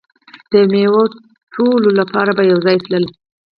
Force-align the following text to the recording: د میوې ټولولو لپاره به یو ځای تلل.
د 0.51 0.53
میوې 0.71 1.03
ټولولو 1.53 1.89
لپاره 1.99 2.31
به 2.37 2.43
یو 2.51 2.59
ځای 2.65 2.77
تلل. 2.85 3.05